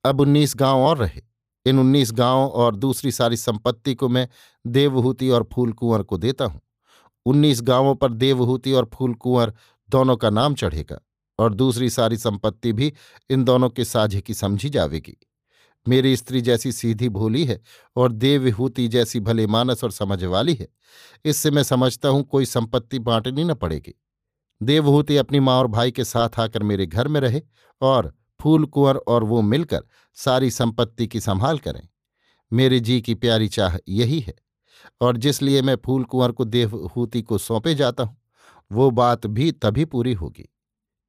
अब 0.05 0.21
उन्नीस 0.21 0.57
गाँव 0.57 0.81
और 0.81 0.99
रहे। 0.99 1.23
इन 1.67 1.79
उन्नीस 1.79 2.13
गाँव 2.13 2.49
और 2.49 2.77
दूसरी 2.77 3.13
सारी 3.13 3.37
संपत्ति 3.37 3.95
को 3.95 4.09
मैं 4.09 4.29
देवहूति 4.67 5.29
और 5.29 5.49
फूल 5.53 5.73
कुंवर 5.73 6.03
को 6.03 6.19
देता 6.19 6.45
हूँ। 6.45 6.61
उन्नीस 7.27 7.63
गाँवों 7.63 7.95
पर 7.95 8.13
देवहूति 8.13 8.73
और 8.73 8.91
फूल 8.95 9.15
कुंवर 9.15 9.53
दोनों 9.91 10.17
का 10.17 10.31
नाम 10.31 10.55
चढ़ेगा। 10.55 10.99
और 11.39 11.55
दूसरी 11.55 11.91
सारी 11.91 12.17
संपत्ति 12.17 12.73
भी 12.73 12.93
इन 13.31 13.45
दोनों 13.45 13.69
के 13.71 13.85
साझे 13.85 14.21
की 14.21 14.35
समझी 14.35 14.69
जावेगी। 14.71 15.17
मेरी 15.87 16.17
स्त्री 16.17 16.41
जैसी 16.41 16.73
सीधी 16.73 17.09
भोली 17.09 17.45
है 17.45 17.61
और 17.97 18.13
देवहूति 18.13 18.87
जैसी 18.89 19.21
भले 19.21 19.47
मानस 19.47 19.85
और 19.85 19.91
समझ 19.93 20.23
वाली 20.25 20.55
है, 20.55 20.69
इससे 21.25 21.51
मैं 21.51 21.63
समझता 21.63 22.09
हूँ 22.09 22.23
कोई 22.23 22.47
संपत्ति 22.47 22.99
बांटनी 22.99 23.45
न 23.45 23.55
पड़ेगी। 23.55 23.95
देवहूति 24.61 25.17
अपनी 25.17 25.41
माँ 25.41 25.59
और 25.59 25.67
भाई 25.67 25.91
के 25.91 26.05
साथ 26.05 26.39
आकर 26.41 26.63
मेरे 26.63 26.87
घर 26.87 27.09
में 27.09 27.21
रहे 27.21 27.43
और 27.81 28.13
फूल 28.41 28.65
कुंवर 28.67 28.97
और 28.99 29.25
वो 29.25 29.41
मिलकर 29.43 29.83
सारी 30.17 30.51
संपत्ति 30.51 31.07
की 31.07 31.21
संभाल 31.21 31.59
करें। 31.59 31.89
मेरे 32.53 32.81
जी 32.81 33.01
की 33.01 33.15
प्यारी 33.15 33.49
चाह 33.49 33.77
यही 33.89 34.21
है 34.21 34.35
और 35.01 35.17
जिसलिए 35.17 35.63
मैं 35.63 35.77
फूल 35.77 36.05
कुंवर 36.05 36.33
को 36.33 36.45
देवहूति 36.45 37.23
को 37.23 37.39
सौंपे 37.39 37.75
जाता 37.75 38.03
हूँ, 38.03 38.17
वो 38.71 38.91
बात 38.91 39.27
भी 39.27 39.51
तभी 39.53 39.85
पूरी 39.85 40.13
होगी। 40.13 40.49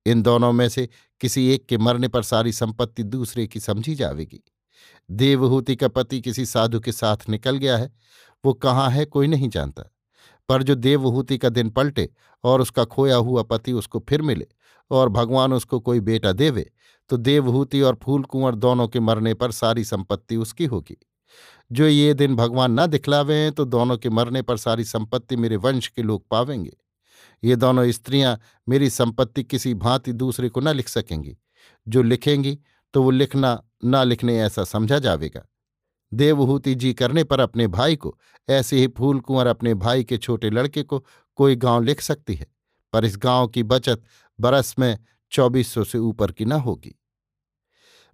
इन 0.05 0.21
दोनों 0.21 0.51
में 0.51 0.67
से 0.69 0.87
किसी 1.21 1.47
एक 1.49 1.65
के 1.65 1.77
मरने 1.77 2.07
पर 2.07 2.23
सारी 2.23 2.51
संपत्ति 2.51 3.03
दूसरे 3.03 3.47
की 3.47 3.59
समझी 3.59 3.95
जाएगी 3.95 4.41
देवहूति 5.09 5.75
का 5.75 5.87
पति 5.87 6.19
किसी 6.21 6.45
साधु 6.45 6.79
के 6.79 6.91
साथ 6.91 7.29
निकल 7.29 7.57
गया 7.57 7.77
है, 7.77 7.91
वो 8.43 8.53
कहाँ 8.53 8.89
है 8.91 9.05
कोई 9.05 9.27
नहीं 9.27 9.49
जानता। 9.49 9.83
पर 10.49 10.63
जो 10.63 10.75
देवहूति 10.75 11.37
का 11.37 11.49
दिन 11.49 11.69
पलटे 11.69 12.09
और 12.43 12.61
उसका 12.61 12.85
खोया 12.85 13.15
हुआ 13.15 13.43
पति 13.43 13.71
उसको 13.71 14.03
फिर 14.09 14.21
मिले 14.21 14.47
और 14.91 15.09
भगवान 15.09 15.53
उसको 15.53 15.79
कोई 15.79 15.99
बेटा 15.99 16.31
देवे 16.31 16.69
तो 17.09 17.17
देवहूति 17.17 17.81
और 17.81 17.99
फूल 18.03 18.23
कुंवर 18.23 18.55
दोनों 18.55 18.87
के 18.87 18.99
मरने 18.99 19.33
पर 19.33 19.51
सारी 19.51 19.83
संपत्ति 19.83 20.35
उसकी 20.35 20.65
होगी। 20.65 20.97
जो 21.71 21.87
ये 21.87 22.13
दिन 22.13 22.35
भगवान 22.35 22.79
न 22.79 22.85
दिखलावे 22.87 23.49
तो 23.51 23.65
दोनों 23.65 23.97
के 23.97 24.09
मरने 24.09 24.41
पर 24.41 24.57
सारी 24.57 24.83
संपत्ति 24.83 25.35
मेरे 25.35 25.55
वंश 25.55 25.87
के 25.87 26.03
लोग 26.03 26.25
पावेंगे। 26.31 26.77
ये 27.43 27.55
दोनों 27.55 27.89
स्त्रियाँ 27.91 28.39
मेरी 28.67 28.89
संपत्ति 28.89 29.43
किसी 29.43 29.73
भांति 29.73 30.13
दूसरे 30.13 30.49
को 30.49 30.61
न 30.61 30.69
लिख 30.69 30.87
सकेंगी। 30.87 31.37
जो 31.87 32.03
लिखेंगी 32.03 32.57
तो 32.93 33.03
वो 33.03 33.11
लिखना, 33.11 33.61
ना 33.85 34.03
लिखने 34.03 34.39
ऐसा 34.41 34.63
समझा 34.63 34.99
जाएगा 34.99 35.45
देवहूति 36.11 36.73
जी 36.75 36.93
करने 36.93 37.23
पर 37.23 37.39
अपने 37.39 37.67
भाई 37.67 37.95
को, 37.95 38.17
ऐसे 38.47 38.77
ही 38.77 38.87
फूल 38.87 39.19
कुंवर 39.19 39.47
अपने 39.47 39.73
भाई 39.73 40.03
के 40.03 40.17
छोटे 40.17 40.49
लड़के 40.49 40.83
को 40.83 41.03
कोई 41.37 41.55
गाँव 41.55 41.83
लिख 41.83 42.01
सकती 42.01 42.35
है, 42.35 42.47
पर 42.93 43.05
इस 43.05 43.17
गाँव 43.17 43.47
की 43.47 43.63
बचत 43.63 44.01
बरस 44.39 44.75
में 44.79 44.97
चौबीस 45.31 45.73
सौ 45.73 45.83
से 45.83 45.97
ऊपर 45.97 46.31
की 46.31 46.45
न 46.45 46.51
होगी। 46.51 46.95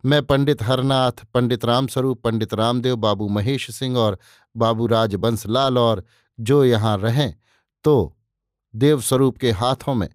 मैं 0.04 0.22
पंडित 0.24 0.62
हरनाथ, 0.64 1.24
पंडित 1.34 1.66
रामस्वरूप, 1.66 2.22
पंडित 2.24 2.54
रामदेव, 2.54 2.96
बाबू 2.96 3.28
महेश 3.30 3.70
सिंह 3.72 3.98
और 3.98 4.18
बाबू 4.56 4.88
राज 4.88 5.16
बंसलाल 5.16 5.78
और 5.78 6.04
जो 6.40 6.64
यहाँ 6.66 6.98
रहें 6.98 7.34
तो 7.86 8.18
देवस्वरूप 8.76 9.38
के 9.38 9.52
हाथों 9.52 9.94
में, 9.94 10.08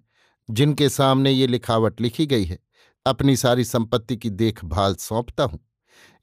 जिनके 0.49 0.89
सामने 0.89 1.31
ये 1.31 1.47
लिखावट 1.47 2.01
लिखी 2.01 2.25
गई 2.25 2.45
है, 2.45 2.59
अपनी 3.05 3.35
सारी 3.37 3.63
संपत्ति 3.65 4.15
की 4.17 4.29
देखभाल 4.31 4.95
सौंपता 4.95 5.43
हूँ। 5.43 5.59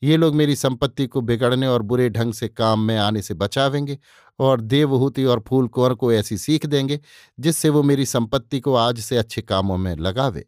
ये 0.02 0.16
लोग 0.16 0.34
मेरी 0.34 0.54
संपत्ति 0.56 1.06
को 1.06 1.20
बिगड़ने 1.20 1.66
और 1.66 1.82
बुरे 1.82 2.08
ढंग 2.10 2.32
से 2.32 2.48
काम 2.48 2.80
में 2.80 2.96
आने 2.98 3.22
से 3.22 3.34
बचावेंगे 3.34 3.98
और 4.38 4.60
देवहूति 4.60 5.24
और 5.24 5.42
फूल 5.48 5.66
कुंवर 5.68 5.94
को 5.94 6.12
ऐसी 6.12 6.38
सीख 6.38 6.66
देंगे, 6.66 7.00
जिससे 7.38 7.68
वो 7.68 7.82
मेरी 7.82 8.06
संपत्ति 8.06 8.60
को 8.60 8.74
आज 8.74 9.00
से 9.00 9.16
अच्छे 9.16 9.42
कामों 9.42 9.76
में 9.76 9.94
लगावे। 9.96 10.44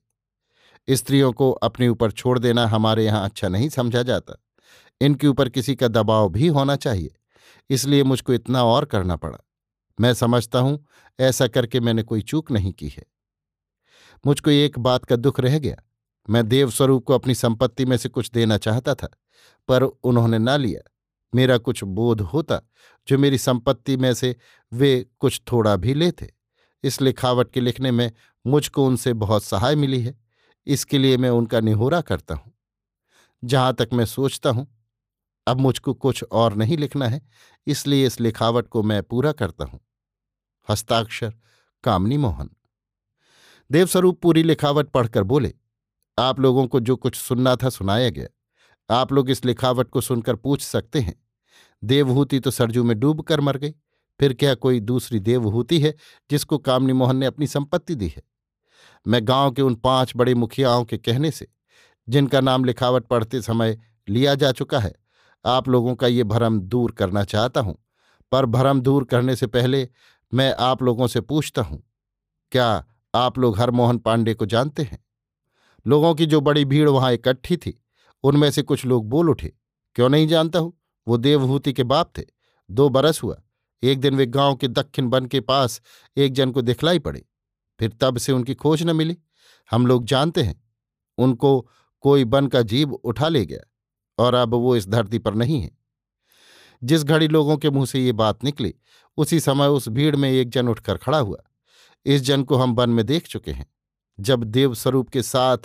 स्त्रियों 0.88 1.32
को 1.32 1.50
अपने 1.52 1.88
ऊपर 1.88 2.11
छोड़ 2.11 2.38
देना 2.38 2.66
हमारे 2.66 3.04
यहाँ 3.04 3.25
अच्छा 3.25 3.49
नहीं 3.49 3.68
समझा 3.68 4.02
जाता। 4.02 4.37
इनके 5.00 5.26
ऊपर 5.26 5.49
किसी 5.49 5.75
का 5.75 5.88
दबाव 5.88 6.28
भी 6.28 6.47
होना 6.49 6.76
चाहिए, 6.76 7.11
इसलिए 7.70 8.04
मुझको 8.04 8.32
इतना 8.32 8.64
और 8.64 8.85
करना 8.85 9.16
पड़ा। 9.16 9.38
मैं 10.00 10.14
समझता 10.14 10.59
हूँ, 10.59 10.87
ऐसा 11.21 11.47
करके 11.47 11.80
मैंने 11.80 12.02
कोई 12.02 12.23
चूक 12.23 12.50
नहीं 12.50 12.73
की 12.73 12.88
है। 12.88 13.07
मुझको 14.26 14.50
एक 14.50 14.78
बात 14.78 15.04
का 15.04 15.16
दुख 15.16 15.40
रह 15.40 15.59
गया। 15.59 15.76
मैं 16.30 16.49
देवस्वरूप 16.49 17.04
को 17.04 17.14
अपनी 17.14 17.35
संपत्ति 17.35 17.85
में 17.85 17.97
से 17.97 18.09
कुछ 18.09 18.30
देना 18.30 18.59
चाहता 18.59 18.95
था, 18.95 19.09
पर 19.69 19.83
उन्होंने 19.83 20.38
ना 20.38 20.57
लिया। 20.57 20.80
मेरा 21.35 21.59
कुछ 21.59 21.85
बोध 21.85 22.21
होता, 22.21 22.61
जो 23.09 23.19
मेरी 23.19 23.38
संपत्ति 23.38 23.97
में 23.97 24.14
से 24.14 24.37
वे 24.73 25.07
कुछ 25.19 25.42
थोड़ा 25.52 25.76
भी 25.76 25.95
लेते। 25.95 26.35
इस 26.85 27.00
लिखावट 27.00 27.50
के 27.50 27.61
लिखने 27.61 27.90
में 27.90 28.12
मुझको 28.47 28.87
उनसे 28.87 29.12
बहुत 29.12 29.45
सहाय 29.45 29.75
मिली 29.75 30.02
है। 30.02 30.19
इसके 30.66 30.99
लिए 30.99 31.16
मैं 31.16 31.30
उनका 31.30 31.61
निहोरा 31.61 32.00
करता 32.00 32.35
हूँ। 32.35 32.52
जहाँ 33.45 33.75
तक 33.75 33.88
मैं 33.92 34.04
सोचता 34.04 34.50
हूँ, 34.50 34.66
अब 35.47 35.61
मुझको 35.61 35.95
कुछ 35.95 36.25
और 36.33 36.54
नहीं 36.54 36.76
लिखना 36.76 37.09
है, 37.09 37.23
इसलिए 37.66 38.07
इस 38.07 38.21
लिखावट 38.21 38.69
को 38.69 38.83
मैं 38.83 39.02
पूरा 39.02 39.33
करता 39.33 39.64
हूँ। 39.64 39.80
हस्ताक्षर, 40.69 41.35
कामनी 41.85 42.17
मोहन। 42.17 42.50
देवस्वरूप 43.71 44.21
पूरी 44.23 44.43
लिखावट 44.43 44.88
पढ़कर 44.88 45.23
बोले, 45.23 45.55
आप 46.19 46.40
लोगों 46.40 46.67
को 46.67 46.81
जो 46.81 46.97
कुछ 46.97 47.17
सुनना 47.17 47.57
था 47.57 47.69
सुनाया 47.69 48.11
गया। 48.11 48.29
आप 48.90 49.12
लोग 49.12 49.31
इस 49.31 49.45
लिखावट 49.45 49.88
को 49.88 50.00
सुनकर 50.00 50.37
पूछ 50.37 50.62
सकते 50.62 51.00
हैं। 51.00 51.14
देवहूति 51.85 52.40
तो 52.40 52.50
सरजू 52.50 52.85
में 52.85 52.99
डूब 53.00 53.21
कर 53.23 53.40
मर 53.40 53.57
गई। 53.57 53.75
फिर 54.21 54.33
क्या 54.35 54.55
कोई 54.55 54.81
दूसरी 54.81 55.21
देवहूति 55.21 55.81
है 55.81 55.95
जिसको 56.31 56.59
कामनी 56.59 56.93
मोहन 56.93 57.17
ने 57.17 57.26
अपनी 57.26 57.47
संपत्ति 57.47 57.95
दी 57.95 58.09
है? 58.09 58.23
मैं 59.07 59.21
गाँव 59.29 59.50
के 59.50 59.62
उन 59.62 59.75
पाँच 59.75 60.12
बड़े 60.17 60.35
मुखियाओं 60.35 60.85
के 60.85 60.99
कहने 60.99 61.31
से, 61.31 61.47
जिनका 62.09 62.40
नाम 62.40 62.64
लिखावट 62.64 63.07
पढ़ते 63.07 63.43
समय 63.43 63.79
लिया 64.09 64.35
जा 64.35 64.52
चुका 64.52 64.79
है, 64.79 64.93
आप 65.45 65.69
लोगों 65.69 65.95
का 65.95 66.07
ये 66.07 66.25
भरम 66.25 66.61
दूर 66.61 66.93
करना 66.93 67.25
चाहता 67.25 67.61
हूँ। 67.61 67.76
पर 68.33 68.47
भरम 68.47 68.81
दूर 68.81 69.05
करने 69.05 69.37
से 69.37 69.47
पहले 69.47 69.88
मैं 70.32 70.54
आप 70.60 70.82
लोगों 70.82 71.06
से 71.06 71.20
पूछता 71.20 71.62
हूँ, 71.62 71.82
क्या 72.52 72.84
आप 73.14 73.38
लोग 73.38 73.58
हरमोहन 73.58 73.99
पांडे 73.99 74.34
को 74.34 74.46
जानते 74.46 74.82
हैं? 74.82 74.99
लोगों 75.87 76.14
की 76.14 76.26
जो 76.26 76.40
बड़ी 76.40 76.64
भीड़ 76.64 76.88
वहाँ 76.88 77.12
इकट्ठी 77.12 77.56
थी, 77.56 77.75
उनमें 78.25 78.50
से 78.50 78.62
कुछ 78.62 78.84
लोग 78.87 79.08
बोल 79.08 79.30
उठे, 79.30 79.52
क्यों 79.96 80.08
नहीं 80.08 80.28
जानता 80.28 80.58
हूँ? 80.58 80.72
वो 81.06 81.16
देवहूति 81.16 81.72
के 81.72 81.84
बाप 81.84 82.12
थे। 82.18 82.22
दो 82.70 82.88
बरस 82.88 83.22
हुआ, 83.22 83.40
एक 83.82 84.00
दिन 84.00 84.14
वे 84.14 84.26
गाँव 84.26 84.54
के 84.56 84.68
दक्षिण 84.68 85.06
वन 85.06 85.26
के 85.26 85.40
पास 85.40 85.80
एक 86.16 86.32
जन 86.32 86.50
को 86.50 86.62
दिखलाई 86.62 86.99
पड़े, 86.99 87.25
फिर 87.80 87.96
तब 88.00 88.18
से 88.18 88.32
उनकी 88.32 88.54
खोज 88.54 88.82
न 88.82 88.96
मिली। 88.96 89.16
हम 89.70 89.87
लोग 89.87 90.04
जानते 90.04 90.42
हैं, 90.42 90.62
उनको 91.18 91.60
कोई 92.04 92.25
बन 92.26 92.46
का 92.46 92.62
जीव 92.62 92.92
उठा 92.94 93.28
ले 93.28 93.44
गया, 93.46 93.60
और 94.18 94.34
अब 94.34 94.54
वो 94.54 94.76
इस 94.76 94.88
धरती 94.88 95.18
पर 95.18 95.34
नहीं 95.34 95.60
है। 95.62 95.70
जिस 96.84 97.04
घड़ी 97.04 97.28
लोगों 97.28 97.56
के 97.56 97.70
मुँह 97.70 97.87
से 97.87 98.00
ये 98.00 98.12
बात 98.12 98.44
निकली, 98.44 98.75
उसी 99.16 99.40
समय 99.40 99.66
उस 99.66 99.88
भीड़ 99.88 100.16
में 100.16 100.30
एक 100.30 100.49
जन 100.49 100.68
उठकर 100.68 100.96
खड़ा 100.96 101.18
हुआ। 101.18 101.38
इस 102.06 102.22
जन 102.22 102.42
को 102.42 102.56
हम 102.56 102.75
वन 102.75 102.90
में 102.90 103.06
देख 103.06 103.26
चुके 103.26 103.50
हैं। 103.50 103.66
जब 104.20 104.44
देवस्वरूप 104.44 105.08
के 105.08 105.22
साथ 105.22 105.58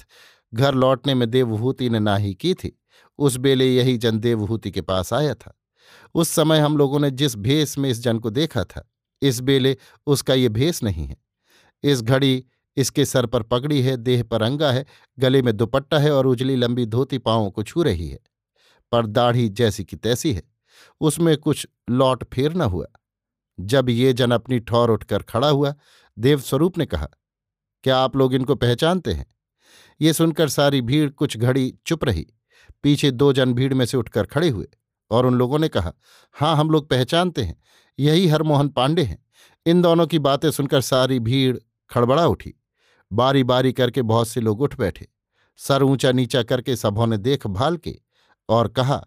घर 0.54 0.76
लौटने 0.76 1.14
में 1.14 1.30
देवभूति 1.30 1.90
ने 1.90 2.00
नाही 2.00 2.34
की 2.34 2.54
थी, 2.54 2.80
उस 3.18 3.36
बेले 3.36 3.76
यही 3.76 3.98
जन 3.98 4.20
देवभूति 4.20 4.72
के 4.72 4.82
पास 4.82 5.14
आया 5.14 5.34
था। 5.34 5.60
उस 6.16 6.30
समय 6.30 6.60
हम 6.60 6.78
लोगों 6.78 7.00
ने 7.00 7.12
जिस 7.12 7.36
भेस 7.36 7.78
में 7.78 7.90
इस 7.90 8.00
जन 8.04 8.20
को 8.20 8.30
देखा 8.30 8.64
था, 8.64 8.92
इस 9.22 9.40
बेले 9.40 9.78
उसका 10.08 10.34
ये 10.34 10.50
भेस 10.50 10.84
नहीं 10.84 11.06
है। 11.06 11.18
इस 11.84 12.02
घड़ी 12.02 12.46
इसके 12.78 13.06
सर 13.06 13.26
पर 13.26 13.44
पगड़ी 13.44 13.82
है, 13.82 13.98
देह 13.98 14.24
पर 14.24 14.42
अंगा 14.42 14.72
है, 14.72 14.86
गले 15.20 15.42
में 15.42 15.58
दुपट्टा 15.58 16.00
है 16.00 16.12
और 16.12 16.28
उजली 16.28 16.56
लंबी 16.56 16.86
धोती 16.86 17.18
पांवों 17.18 17.52
को 17.52 17.64
छू 17.64 17.84
रही 17.84 18.10
है। 18.10 18.20
पर 18.92 19.06
दाढ़ी 19.06 19.50
जैसी 19.50 19.84
की 19.84 19.96
तैसी 19.96 20.34
है। 20.34 20.55
उसमें 21.02 21.38
कुछ 21.38 21.68
लौट 21.90 22.24
फेर 22.34 22.54
न 22.54 22.62
हुआ। 22.62 22.86
जब 23.60 23.90
ये 23.90 24.14
जन 24.14 24.32
अपनी 24.32 24.60
ठौर 24.60 24.90
उठकर 24.90 25.24
खड़ा 25.24 25.50
हुआ, 25.50 25.74
देवस्वरूप 26.20 26.78
ने 26.78 26.86
कहा, 26.86 27.08
क्या 27.84 27.98
आप 27.98 28.16
लोग 28.16 28.34
इनको 28.34 28.56
पहचानते 28.56 29.14
हैं? 29.14 29.26
ये 30.02 30.14
सुनकर 30.14 30.50
सारी 30.50 30.82
भीड़ 30.82 31.10
कुछ 31.10 31.38
घड़ी 31.38 31.74
चुप 31.86 32.04
रही। 32.04 32.28
पीछे 32.84 33.12
दो 33.12 33.34
जन 33.34 33.54
भीड़ 33.54 33.74
में 33.74 33.86
से 33.86 33.98
उठकर 33.98 34.26
खड़े 34.26 34.50
हुए 34.50 34.68
और 35.12 35.26
उन 35.26 35.34
लोगों 35.34 35.60
ने 35.60 35.68
कहा 35.68 35.94
हाँ 36.36 36.56
हम 36.56 36.70
लोग 36.70 36.90
पहचानते 36.90 37.44
हैं। 37.44 37.62
यही 38.00 38.28
हरमोहन 38.28 38.70
पांडे 38.70 39.04
हैं। 39.04 39.26
इन 39.66 39.82
दोनों 39.82 40.08
की 40.08 40.20
बातें 40.20 40.52
सुनकर 40.52 40.82
सारी 40.82 41.20
भीड़ 41.20 41.58
खड़बड़ा 41.90 42.26
उठी। 42.28 42.54
बारी 43.14 43.44
बारी 43.44 43.74
करके 43.74 44.02
बहुत 44.02 44.28
से 44.28 44.42
लोग 44.42 44.62
उठ 44.62 44.78
बैठे। 44.78 45.08
सर 45.58 45.84
ऊँचा 45.84 46.12
नीचा 46.12 46.44
करके 46.44 46.76
सबों 46.76 47.08
ने 47.08 47.18
देखभाल 47.18 47.78
के 47.78 48.00
और 48.50 48.68
कहा, 48.68 49.06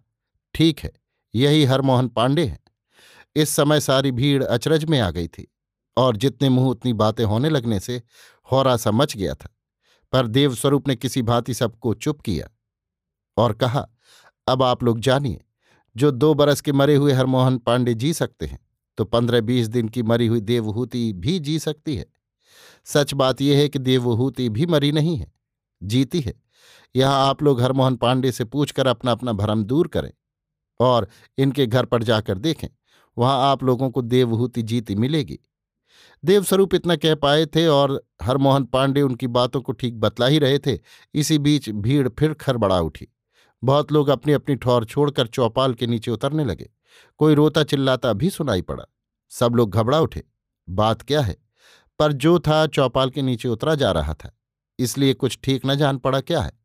ठीक 0.54 0.80
है। 0.80 0.92
यही 1.35 1.64
हरमोहन 1.64 2.08
पांडे 2.08 2.44
हैं। 2.44 2.58
इस 3.37 3.50
समय 3.50 3.80
सारी 3.80 4.12
भीड़ 4.12 4.42
अचरज 4.44 4.85
में 4.85 4.99
आ 5.00 5.11
गई 5.11 5.28
थी 5.28 5.47
और 5.97 6.16
जितने 6.16 6.49
मुँह 6.49 6.68
उतनी 6.68 6.92
बातें 6.94 7.25
होने 7.25 7.50
लगने 7.50 7.80
से 7.80 8.02
होरा 8.49 8.76
सा 8.76 8.90
मच 8.90 9.16
गया 9.16 9.35
था, 9.35 9.49
पर 10.12 10.26
देवस्वरूप 10.28 10.88
ने 10.88 10.97
किसी 10.97 11.23
भांति 11.23 11.54
सबको 11.54 11.94
चुप 11.97 12.20
किया 12.20 12.49
और 13.37 13.52
कहा, 13.54 13.87
अब 14.47 14.62
आप 14.62 14.82
लोग 14.82 15.00
जानिए, 15.00 15.40
जो 15.97 16.11
दो 16.11 16.32
बरस 16.35 16.61
के 16.61 16.73
मरे 16.73 16.94
हुए 16.97 17.12
हरमोहन 17.12 17.58
पांडे 17.58 17.94
जी 17.94 18.12
सकते 18.14 18.47
हैं 18.47 18.58
तो 18.99 19.04
पंद्रह 19.04 19.40
बीस 19.40 19.66
दिन 19.68 19.88
की 19.88 20.02
मरी 20.02 20.26
हुई 20.26 20.40
देवहूति 20.42 21.12
भी 21.14 21.38
जी 21.38 21.58
सकती 21.58 21.97
है। 21.97 22.06
सच 22.87 23.12
बात 23.14 23.40
यह 23.40 23.58
है 23.58 23.68
कि 23.68 23.78
देवहूति 23.78 24.49
भी 24.49 24.66
मरी 24.66 24.90
नहीं 24.92 25.16
है, 25.16 25.32
जीती 25.82 26.20
है। 26.20 26.35
यहाँ 26.94 27.26
आप 27.26 27.42
लोग 27.42 27.61
हरमोहन 27.61 27.97
पांडे 27.97 28.32
से 28.32 28.44
पूछकर 28.47 28.87
अपना 28.87 29.12
अपना 29.12 29.32
भरम 29.35 29.64
दूर 29.64 29.88
करें। 29.88 30.11
और 30.80 31.08
इनके 31.38 31.66
घर 31.66 31.85
पर 31.85 32.02
जाकर 32.02 32.38
देखें, 32.38 32.68
वहाँ 33.18 33.50
आप 33.50 33.64
लोगों 33.64 33.90
को 33.90 34.02
देवहूति 34.02 34.62
जीती 34.62 34.94
मिलेगी। 34.94 35.38
देवस्वरूप 36.25 36.75
इतना 36.75 36.97
कह 36.97 37.14
पाए 37.14 37.47
थे 37.47 37.66
और 37.66 38.04
हरमोहन 38.23 38.64
पांडे 38.64 39.02
उनकी 39.02 39.26
बातों 39.26 39.61
को 39.61 39.73
ठीक 39.73 40.00
बतला 40.00 40.26
ही 40.26 40.38
रहे 40.38 40.58
थे, 40.58 40.78
इसी 41.14 41.38
बीच 41.38 41.70
भीड़ 41.70 42.08
फिर 42.08 42.35
खरबड़ा 42.35 42.80
उठी। 42.80 43.08
बहुत 43.64 43.92
लोग 43.92 44.08
अपनी 44.08 44.32
अपनी 44.32 44.56
ठौर 44.56 44.85
छोड़कर 44.85 45.26
चौपाल 45.26 45.75
के 45.75 45.87
नीचे 45.87 46.11
उतरने 46.11 46.44
लगे। 46.44 46.70
कोई 47.18 47.35
रोता 47.35 47.62
चिल्लाता 47.62 48.12
भी 48.12 48.30
सुनाई 48.30 48.62
पड़ा। 48.62 48.85
सब 49.30 49.54
लोग 49.54 49.70
घबरा 49.70 50.00
उठे। 50.00 50.23
बात 50.70 51.02
क्या 51.02 51.20
है? 51.20 51.37
पर 51.99 52.12
जो 52.12 52.38
था 52.38 52.66
चौपाल 52.66 53.11
के 53.11 53.23
नीचे 53.23 53.49
उतरा 53.49 53.75
जा 53.75 53.92
रहा 53.92 54.14
था। 54.14 54.38
इसलिए 54.78 55.14
कुछ 55.14 55.38
ठीक 55.42 55.62
न 55.66 55.75
जान 55.75 55.99
पड़ा 55.99 56.20
क्या 56.20 56.40
है? 56.40 56.57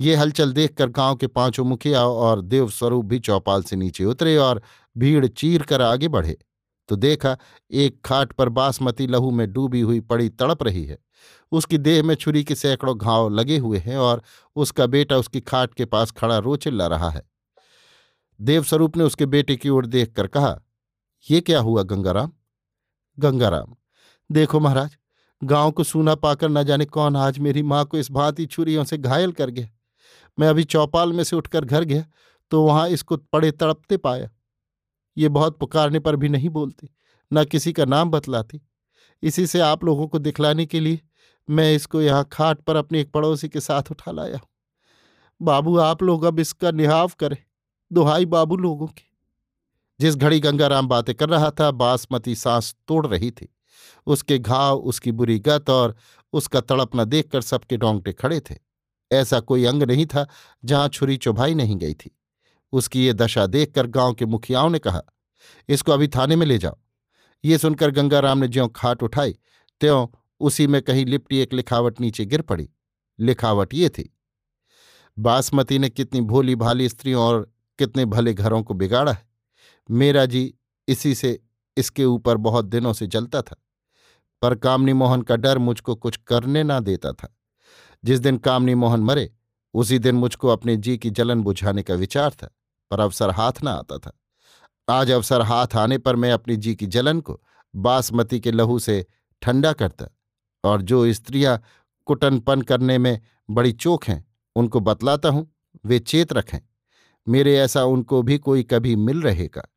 ये 0.00 0.14
हलचल 0.14 0.52
देखकर 0.52 0.88
गाँव 0.88 1.16
के 1.16 1.26
पाँचों 1.26 1.64
मुखिया 1.64 2.04
और 2.04 2.40
देवस्वरूप 2.42 3.04
भी 3.04 3.18
चौपाल 3.18 3.62
से 3.62 3.76
नीचे 3.76 4.04
उतरे 4.04 4.36
और 4.36 4.62
भीड़ 4.96 5.26
चीर 5.26 5.62
कर 5.62 5.82
आगे 5.82 6.08
बढ़े। 6.08 6.36
तो 6.88 6.96
देखा, 6.96 7.36
एक 7.70 8.00
खाट 8.04 8.32
पर 8.32 8.48
बासमती 8.48 9.06
लहू 9.06 9.30
में 9.30 9.52
डूबी 9.52 9.80
हुई 9.80 10.00
पड़ी 10.00 10.28
तड़प 10.28 10.62
रही 10.62 10.84
है। 10.84 10.98
उसकी 11.52 11.78
देह 11.78 12.02
में 12.02 12.14
छुरी 12.14 12.42
के 12.44 12.54
सैकड़ों 12.54 12.96
घाव 12.98 13.28
लगे 13.28 13.58
हुए 13.58 13.78
हैं 13.78 13.96
और 13.96 14.22
उसका 14.56 14.86
बेटा 14.86 15.16
उसकी 15.16 15.40
खाट 15.40 15.74
के 15.74 15.84
पास 15.84 16.10
खड़ा 16.10 16.38
रो 16.38 16.56
चिल्ला 16.56 16.86
रहा 16.86 17.10
है। 17.10 17.22
देवस्वरूप 18.40 18.96
ने 18.96 19.04
उसके 19.04 19.26
बेटे 19.26 19.56
की 19.56 19.68
ओर 19.68 19.86
देखकर 19.86 20.26
कहा, 20.26 20.60
ये 21.26 21.40
क्या 21.40 21.60
हुआ 21.60 21.82
गंगाराम? 21.82 22.32
गंगाराम, 23.18 23.74
देखो 24.30 24.60
महाराज, 24.60 24.96
गाँव 25.42 25.70
को 25.70 25.84
सूना 25.84 26.14
पाकर 26.14 26.48
न 26.48 26.62
जाने 26.62 26.84
कौन 26.84 27.16
आज 27.16 27.38
मेरी 27.38 27.62
माँ 27.62 27.84
को 27.84 27.98
इस 27.98 28.10
भांति 28.10 28.46
छुरियों 28.46 28.84
से 28.84 28.98
घायल 28.98 29.32
कर 29.32 29.50
गया। 29.50 29.68
मैं 30.38 30.48
अभी 30.48 30.64
चौपाल 30.66 31.12
में 31.12 31.22
से 31.24 31.36
उठकर 31.36 31.64
घर 31.64 31.84
गया 31.84 32.04
तो 32.52 32.62
वहाँ 32.62 32.88
इसको 32.90 33.16
पड़े 33.16 33.50
तड़पते 33.52 33.96
पाया। 33.98 34.30
ये 35.16 35.28
बहुत 35.30 35.58
पुकारने 35.58 35.98
पर 36.00 36.16
भी 36.16 36.28
नहीं 36.28 36.48
बोलती, 36.50 36.88
न 37.30 37.44
किसी 37.44 37.72
का 37.72 37.84
नाम 37.84 38.10
बतलाती। 38.10 38.60
इसी 39.22 39.46
से 39.46 39.60
आप 39.60 39.84
लोगों 39.84 40.06
को 40.08 40.18
दिखलाने 40.18 40.66
के 40.66 40.80
लिए 40.80 41.00
मैं 41.48 41.72
इसको 41.74 42.00
यहाँ 42.02 42.28
खाट 42.32 42.60
पर 42.60 42.76
अपने 42.76 43.00
एक 43.00 43.10
पड़ोसी 43.12 43.48
के 43.48 43.60
साथ 43.60 43.90
उठा 43.90 44.12
लाया 44.12 44.36
हूँ। 44.36 44.48
बाबू, 45.40 45.76
आप 45.78 46.02
लोग 46.02 46.24
अब 46.24 46.40
इसका 46.40 46.70
निहाव 46.70 47.10
करें, 47.20 47.36
दुहाई 47.90 48.26
बाबू 48.26 48.56
लोगों 48.56 48.86
की। 48.86 49.06
जिस 50.00 50.16
घड़ी 50.16 50.40
गंगाराम 50.40 50.88
बातें 50.88 51.14
कर 51.14 51.28
रहा 51.28 51.50
था, 51.50 51.70
बासमती 51.70 52.34
सांस 52.34 52.74
तोड़ 52.88 53.06
रही 53.06 53.30
थी। 53.30 53.48
उसके 54.06 54.38
घाव, 54.38 54.78
उसकी 54.78 55.12
बुरी 55.12 55.38
गत 55.38 55.70
और 55.70 55.94
उसका 56.32 56.60
तड़पना 56.62 57.04
देखकर 57.04 57.40
सबके 57.42 57.76
डोंगटे 57.76 58.12
खड़े 58.12 58.40
थे। 58.40 58.54
ऐसा 59.10 59.40
कोई 59.40 59.64
अंग 59.64 59.82
नहीं 59.82 60.06
था 60.06 60.26
जहाँ 60.64 60.88
छुरी 60.88 61.16
चुभाई 61.16 61.54
नहीं 61.54 61.76
गई 61.76 61.94
थी। 61.94 62.16
उसकी 62.72 63.04
ये 63.06 63.12
दशा 63.12 63.46
देखकर 63.46 63.86
गाँव 63.88 64.14
के 64.14 64.26
मुखियाओं 64.26 64.70
ने 64.70 64.78
कहा, 64.78 65.02
इसको 65.68 65.92
अभी 65.92 66.08
थाने 66.08 66.36
में 66.36 66.46
ले 66.46 66.58
जाओ। 66.58 66.78
ये 67.44 67.58
सुनकर 67.58 67.90
गंगाराम 67.90 68.38
ने 68.38 68.48
ज्यों 68.48 68.68
खाट 68.68 69.02
उठाई, 69.02 69.36
त्यों 69.80 70.06
उसी 70.40 70.66
में 70.66 70.80
कहीं 70.82 71.04
लिपटी 71.06 71.38
एक 71.38 71.52
लिखावट 71.52 72.00
नीचे 72.00 72.24
गिर 72.24 72.42
पड़ी। 72.42 72.68
लिखावट 73.18 73.74
ये 73.74 73.88
थी, 73.88 74.12
बासमती 75.16 75.78
ने 75.78 75.88
कितनी 75.88 76.20
भोली 76.22 76.54
भाली 76.56 76.88
स्त्रियों 76.88 77.22
और 77.22 77.50
कितने 77.78 78.04
भले 78.04 78.34
घरों 78.34 78.62
को 78.62 78.74
बिगाड़ा 78.74 79.12
है। 79.12 79.28
मेरा 79.88 80.24
जी 80.26 80.52
इसी 80.88 81.14
से 81.14 81.38
इसके 81.76 82.04
ऊपर 82.04 82.36
बहुत 82.38 82.64
दिनों 82.64 82.92
से 82.92 83.06
जलता 83.06 83.42
था, 83.42 83.56
पर 84.42 84.54
कामनी 84.54 84.92
मोहन 84.92 85.22
का 85.22 85.36
डर 85.36 85.58
मुझको 85.58 85.94
कुछ 85.94 86.16
करने 86.26 86.62
ना 86.62 86.78
देता 86.80 87.12
था। 87.12 87.34
जिस 88.04 88.20
दिन 88.20 88.36
कामनी 88.36 88.74
मोहन 88.74 89.00
मरे, 89.00 89.32
उसी 89.74 89.98
दिन 89.98 90.14
मुझको 90.14 90.48
अपने 90.48 90.76
जी 90.76 90.98
की 90.98 91.10
जलन 91.10 91.42
बुझाने 91.42 91.82
का 91.82 91.94
विचार 91.94 92.30
था, 92.30 92.56
पर 92.90 93.00
अवसर 93.00 93.30
हाथ 93.30 93.52
ना 93.64 93.72
आता 93.72 93.98
था। 93.98 94.12
आज 94.88 95.10
अवसर 95.10 95.40
हाथ 95.40 95.66
आने 95.76 95.98
पर 95.98 96.16
मैं 96.16 96.32
अपनी 96.32 96.56
जी 96.56 96.74
की 96.74 96.86
जलन 96.86 97.20
को 97.20 97.42
बासमती 97.76 98.40
के 98.40 98.52
लहू 98.52 98.78
से 98.78 99.06
ठंडा 99.42 99.72
करता 99.72 100.06
और 100.64 100.82
जो 100.82 101.12
स्त्रियाँ 101.12 101.62
कुटनपन 102.06 102.62
करने 102.62 102.98
में 102.98 103.20
बड़ी 103.50 103.72
चोक 103.72 104.04
हैं, 104.04 104.34
उनको 104.56 104.80
बतलाता 104.80 105.28
हूँ, 105.28 105.54
वे 105.86 105.98
चेत 105.98 106.32
रखें। 106.32 106.58
मेरे 107.28 107.58
ऐसा 107.58 107.84
उनको 107.84 108.22
भी 108.22 108.38
कोई 108.38 108.62
कभी 108.62 108.96
मिल 108.96 109.22
रहेगा। 109.22 109.68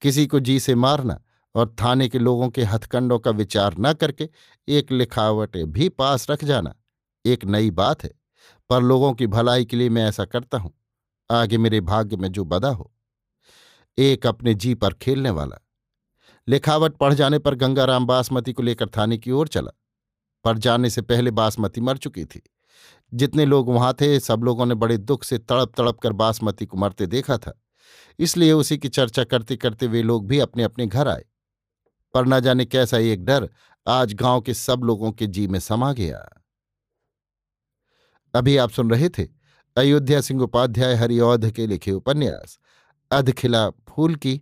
किसी 0.00 0.26
को 0.26 0.40
जी 0.40 0.60
से 0.60 0.74
मारना 0.74 1.20
और 1.54 1.76
थाने 1.82 2.08
के 2.08 2.18
लोगों 2.18 2.48
के 2.48 2.62
हथकंडों 2.62 3.18
का 3.18 3.30
विचार 3.30 3.74
न 3.78 3.92
करके 3.92 4.28
एक 4.68 4.92
लिखावट 4.92 5.56
भी 5.56 5.88
पास 5.88 6.30
रख 6.30 6.44
जाना। 6.44 6.74
एक 7.26 7.44
नई 7.44 7.70
बात 7.70 8.04
है, 8.04 8.10
पर 8.70 8.82
लोगों 8.82 9.12
की 9.12 9.26
भलाई 9.26 9.64
के 9.64 9.76
लिए 9.76 9.88
मैं 9.88 10.08
ऐसा 10.08 10.24
करता 10.24 10.58
हूँ। 10.58 10.72
आगे 11.30 11.58
मेरे 11.58 11.80
भाग्य 11.80 12.16
में 12.16 12.32
जो 12.32 12.44
बदा 12.44 12.68
हो। 12.68 12.92
एक 13.98 14.26
अपने 14.26 14.54
जी 14.54 14.74
पर 14.74 14.94
खेलने 14.94 15.30
वाला। 15.30 15.58
लिखावट 16.48 16.96
पढ़ 16.96 17.14
जाने 17.14 17.38
पर 17.38 17.54
गंगाराम 17.54 18.06
बासमती 18.06 18.52
को 18.52 18.62
लेकर 18.62 18.86
थाने 18.86 19.18
की 19.18 19.30
ओर 19.30 19.48
चला। 19.48 19.70
पर 20.44 20.58
जाने 20.58 20.90
से 20.90 21.02
पहले 21.02 21.30
बासमती 21.30 21.80
मर 21.80 21.96
चुकी 21.96 22.24
थी। 22.24 22.42
जितने 23.14 23.44
लोग 23.44 23.68
वहाँ 23.68 23.94
थे, 24.00 24.20
सब 24.20 24.40
लोगों 24.44 24.66
ने 24.66 24.74
बड़े 24.74 24.98
दुख 24.98 25.24
से 25.24 25.38
तड़प 25.38 25.72
तड़प 25.76 25.98
कर 25.98 26.12
बासमती 26.12 26.66
को 26.66 26.76
मरते 26.76 27.06
देखा 27.06 27.38
था। 27.38 27.62
इसलिए 28.18 28.52
उसी 28.52 28.78
की 28.78 28.88
चर्चा 28.88 29.24
करते 29.24 29.56
करते 29.56 29.86
वे 29.86 30.02
लोग 30.02 30.26
भी 30.26 30.38
अपने 30.38 30.62
अपने 30.62 30.86
घर 30.86 31.08
आए। 31.08 31.24
पर 32.14 32.26
न 32.26 32.40
जाने 32.40 32.64
कैसा 32.64 32.98
एक 32.98 33.24
डर 33.24 33.50
आज 33.88 34.14
गाँव 34.14 34.40
के 34.40 34.54
सब 34.54 34.80
लोगों 34.84 35.12
के 35.12 35.26
जी 35.26 35.46
में 35.46 35.60
समा 35.60 35.92
गया। 35.92 36.41
अभी 38.34 38.56
आप 38.56 38.70
सुन 38.70 38.90
रहे 38.90 39.08
थे 39.08 39.28
अयोध्या 39.76 40.20
सिंह 40.20 40.42
उपाध्याय 40.42 40.94
हरिऔध 40.94 41.50
के 41.50 41.66
लिखे 41.66 41.92
उपन्यास, 41.92 42.58
अधखिला 43.10 43.70
फूल 43.70 44.14
की 44.14 44.40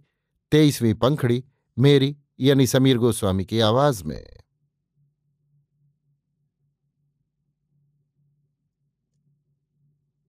तेईसवीं 0.53 0.95
पंखड़ी, 0.95 1.45
मेरी 1.79 2.17
यानी 2.41 2.67
समीर 2.67 2.99
गोस्वामी 2.99 3.45
की 3.45 3.61
आवाज़ 3.61 4.05
में। 4.05 4.40